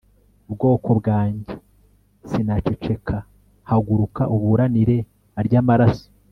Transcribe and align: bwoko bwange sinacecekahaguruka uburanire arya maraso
bwoko 0.51 0.89
bwange 0.99 1.53
sinacecekahaguruka 2.29 4.21
uburanire 4.35 4.97
arya 5.39 5.61
maraso 5.69 6.07